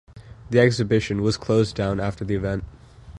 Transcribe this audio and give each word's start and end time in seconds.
The 0.49 0.59
exhibition 0.59 1.21
was 1.21 1.37
closed 1.37 1.75
down 1.75 1.99
after 1.99 2.25
the 2.25 2.33
event. 2.33 2.63